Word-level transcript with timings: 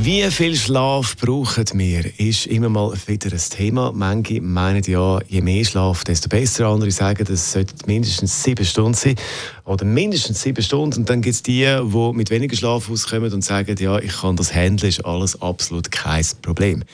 wie 0.00 0.30
viel 0.30 0.54
Schlaf 0.54 1.16
brauchen 1.16 1.66
wir, 1.74 2.18
ist 2.18 2.46
immer 2.46 2.68
mal 2.68 2.92
wieder 3.06 3.32
ein 3.32 3.42
Thema. 3.50 3.92
Manche 3.92 4.40
meinen 4.40 4.82
ja, 4.84 5.18
je 5.28 5.40
mehr 5.40 5.64
Schlaf, 5.64 6.04
desto 6.04 6.28
besser. 6.28 6.66
Andere 6.66 6.90
sagen, 6.90 7.26
es 7.30 7.52
sollte 7.52 7.74
mindestens 7.86 8.42
sieben 8.42 8.64
Stunden 8.64 8.94
sein. 8.94 9.16
Oder 9.64 9.84
mindestens 9.84 10.40
sieben 10.40 10.62
Stunden. 10.62 11.00
Und 11.00 11.10
dann 11.10 11.20
gibt 11.20 11.34
es 11.34 11.42
die, 11.42 11.64
die 11.64 12.12
mit 12.14 12.30
weniger 12.30 12.56
Schlaf 12.56 12.88
auskommen 12.88 13.32
und 13.32 13.44
sagen, 13.44 13.76
ja, 13.78 13.98
ich 13.98 14.20
kann 14.20 14.36
das 14.36 14.54
handeln, 14.54 14.88
ist 14.88 15.04
alles 15.04 15.42
absolut 15.42 15.90
kein 15.90 16.24
Problem. 16.42 16.84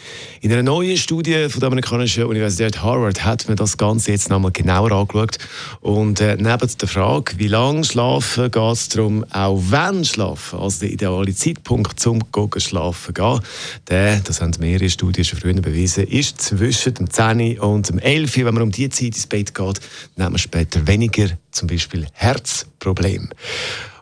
In 0.41 0.53
einer 0.53 0.63
neuen 0.63 0.97
Studie 0.97 1.49
von 1.49 1.61
der 1.61 1.69
amerikanischen 1.69 2.25
Universität 2.25 2.83
Harvard 2.83 3.25
hat 3.25 3.47
man 3.47 3.57
das 3.57 3.77
Ganze 3.77 4.13
jetzt 4.13 4.31
nochmal 4.31 4.51
genauer 4.51 4.91
angeschaut. 4.91 5.39
Und 5.83 6.21
äh, 6.21 6.37
neben 6.37 6.71
der 6.81 6.89
Frage, 6.89 7.35
wie 7.37 7.49
lange 7.49 7.85
schlafen, 7.85 8.51
geht 8.51 8.73
es 8.73 8.89
darum, 8.89 9.25
auch 9.31 9.61
wenn 9.69 10.05
schlafen, 10.05 10.59
also 10.59 10.81
der 10.81 10.91
ideale 10.91 11.35
Zeitpunkt 11.35 12.01
zum 12.01 12.25
Schlafen 12.57 12.94
schlafen 12.95 13.15
gehen. 13.15 13.41
Der, 13.89 14.21
das 14.21 14.41
haben 14.41 14.53
mehrere 14.59 14.89
Studien 14.89 15.25
schon 15.25 15.39
früher 15.39 15.55
bewiesen, 15.55 16.07
ist 16.07 16.41
zwischen 16.41 16.95
dem 16.95 17.11
10 17.11 17.59
und 17.59 17.89
dem 17.89 17.99
11 17.99 18.37
Wenn 18.37 18.55
man 18.55 18.63
um 18.63 18.71
die 18.71 18.89
Zeit 18.89 19.09
ins 19.09 19.27
Bett 19.27 19.55
geht, 19.55 19.81
hat 20.19 20.31
man 20.31 20.39
später 20.39 20.87
weniger 20.87 21.29
zum 21.55 21.69
Beispiel 21.69 22.07
Herzprobleme. 22.13 23.29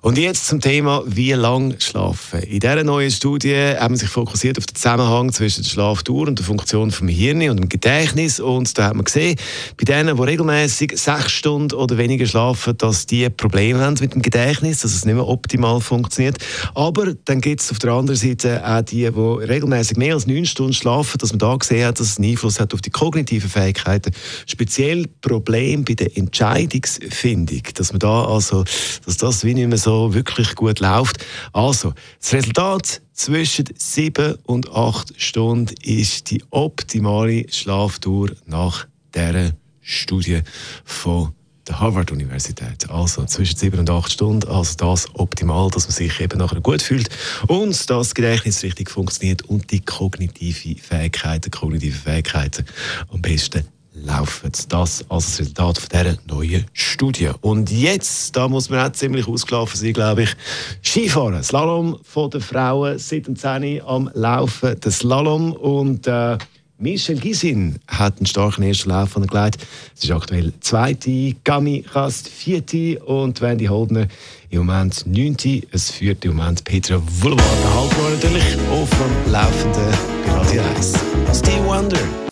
Und 0.05 0.19
jetzt 0.19 0.49
zum 0.49 0.61
Thema, 0.61 1.05
wie 1.07 1.31
lang 1.31 1.77
schlafen. 1.79 2.43
In 2.43 2.59
dieser 2.59 2.83
neuen 2.83 3.13
Studie 3.13 3.55
haben 3.79 3.95
sich 3.95 4.09
fokussiert 4.09 4.59
auf 4.59 4.67
den 4.67 4.75
Zusammenhang 4.75 5.33
zwischen 5.33 5.63
der 5.63 5.71
Schlafdauer 5.71 6.27
und 6.27 6.41
der 6.41 6.45
Funktion 6.45 6.91
vom 6.91 7.07
Hirn 7.07 7.49
und 7.49 7.59
dem 7.59 7.69
Gedächtnis. 7.69 8.41
Und 8.41 8.77
da 8.77 8.89
hat 8.89 8.97
man 8.97 9.05
gesehen, 9.05 9.37
bei 9.77 9.85
denen, 9.85 10.17
die 10.17 10.23
regelmäßig 10.25 10.99
sechs 10.99 11.31
Stunden 11.31 11.77
oder 11.77 11.99
weniger 11.99 12.27
schlafen, 12.27 12.77
dass 12.79 13.07
die 13.07 13.31
Probleme 13.31 13.79
haben 13.79 13.95
mit 14.01 14.13
dem 14.13 14.23
Gedächtnis, 14.23 14.81
dass 14.81 14.93
es 14.93 15.05
nicht 15.05 15.15
mehr 15.15 15.29
optimal 15.29 15.81
funktioniert. 15.81 16.39
Aber 16.75 17.15
dann 17.25 17.41
gibt 17.41 17.61
es 17.61 17.71
auf 17.71 17.79
der 17.79 17.93
anderen 17.93 18.19
Seite 18.19 18.67
auch 18.67 18.83
die, 18.83 19.09
die 19.09 19.45
regelmäßig 19.45 19.97
mehr 19.99 20.15
als 20.15 20.27
neun 20.27 20.47
Stunden 20.47 20.73
schlafen, 20.73 21.19
dass 21.19 21.31
man 21.31 21.39
da 21.39 21.55
gesehen 21.55 21.87
hat, 21.87 22.01
dass 22.01 22.09
es 22.09 22.19
einen 22.19 22.31
Einfluss 22.31 22.59
hat 22.59 22.75
auf 22.75 22.81
die 22.81 22.91
kognitiven 22.91 23.49
Fähigkeiten. 23.49 24.11
Speziell 24.47 25.07
Probleme 25.21 25.85
bei 25.85 25.95
der 25.95 26.17
Entscheidungsfindung, 26.17 27.42
dass 27.47 27.93
man 27.93 28.01
da 28.01 28.25
also, 28.25 28.65
dass 29.05 29.17
das 29.17 29.45
wie 29.45 29.55
nicht 29.55 29.69
mehr 29.69 29.79
so 29.79 30.15
wirklich 30.15 30.55
gut 30.55 30.81
läuft. 30.81 31.25
Also, 31.53 31.95
das 32.21 32.33
Resultat 32.33 33.03
zwischen 33.13 33.67
sieben 33.77 34.37
und 34.45 34.71
acht 34.73 35.13
Stunden 35.21 35.75
ist 35.83 36.31
die 36.31 36.43
optimale 36.51 37.47
Schlafdauer 37.51 38.31
nach 38.47 38.87
dieser 39.15 39.53
Studie 39.81 40.43
von 40.85 41.33
der 41.69 41.79
Harvard-Universität. 41.79 42.91
Also 42.91 43.25
zwischen 43.27 43.57
sieben 43.57 43.79
und 43.79 43.91
acht 43.91 44.13
Stunden, 44.13 44.49
also 44.49 44.77
das 44.77 45.07
optimal, 45.15 45.71
dass 45.71 45.87
man 45.87 45.93
sich 45.93 46.21
eben 46.21 46.39
nachher 46.39 46.61
gut 46.61 46.83
fühlt 46.83 47.09
und 47.47 47.89
das 47.89 48.15
Gedächtnis 48.15 48.63
richtig 48.63 48.91
funktioniert 48.91 49.43
und 49.43 49.71
die 49.71 49.81
kognitive 49.81 50.81
Fähigkeiten, 50.81 51.51
kognitive 51.51 51.99
Fähigkeiten 51.99 52.65
am 53.13 53.23
besten 53.23 53.65
laufen. 53.95 54.51
Das 54.69 55.05
als 55.09 55.27
das 55.27 55.41
Resultat 55.41 55.79
von 55.79 55.89
dieser 55.91 56.19
neuen 56.27 56.65
Studie. 56.73 57.31
Und 57.41 57.71
jetzt, 57.71 58.37
da 58.37 58.49
muss 58.49 58.71
man 58.71 58.87
auch 58.87 58.93
ziemlich 58.93 59.29
ausgelaufen 59.29 59.79
sein, 59.79 59.93
glaube 59.93 60.25
ich, 60.25 60.37
Skifahren. 60.83 61.43
Slalom 61.43 61.99
von 62.03 62.31
den 62.31 62.41
Frauen 62.41 62.99
seit 62.99 63.27
dem 63.27 63.37
10 63.37 63.83
am 63.83 64.11
Laufen. 64.15 64.79
Der 64.81 64.91
Slalom 64.91 65.53
und 65.53 66.07
äh, 66.07 66.39
Michel 66.83 67.17
Gisin 67.17 67.79
hat 67.87 68.17
einen 68.17 68.27
starken 68.27 68.65
ersten 68.65 68.91
Lauf 68.91 69.15
gelegt. 69.15 69.59
Es 69.97 70.03
ist 70.03 70.11
aktuell 70.11 70.53
zweite, 70.61 71.35
Gami 71.45 71.83
Kast 71.83 72.29
vierte 72.29 72.99
und 73.05 73.41
Wendy 73.41 73.67
Holdner 73.67 74.09
im 74.51 74.67
Moment 74.67 75.07
neunte. 75.07 75.63
Es 75.71 75.93
führt 75.93 76.25
im 76.25 76.37
Moment 76.37 76.65
Petra 76.65 77.01
der 77.23 77.75
Halbjahr 77.75 78.11
natürlich 78.11 78.59
auf 78.73 78.91
dem 78.91 79.33
laufenden 79.33 79.95
Radio 80.27 80.63
1. 80.77 80.95
Steve 81.33 81.65
Wonder. 81.65 82.32